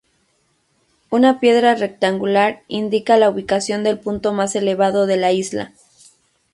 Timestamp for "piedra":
1.39-1.75